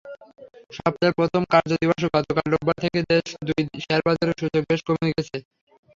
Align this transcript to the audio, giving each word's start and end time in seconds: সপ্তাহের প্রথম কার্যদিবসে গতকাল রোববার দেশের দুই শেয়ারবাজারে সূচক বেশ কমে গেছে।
সপ্তাহের 0.71 1.17
প্রথম 1.19 1.41
কার্যদিবসে 1.53 2.07
গতকাল 2.15 2.45
রোববার 2.49 2.77
দেশের 2.81 3.19
দুই 3.47 3.61
শেয়ারবাজারে 3.83 4.33
সূচক 4.39 4.63
বেশ 4.69 4.81
কমে 4.87 5.07
গেছে। 5.11 5.37